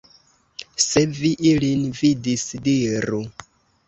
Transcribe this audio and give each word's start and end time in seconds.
Se 0.85 1.03
vi 1.17 1.29
ilin 1.49 1.83
vidis, 1.99 2.47
diru! 2.69 3.21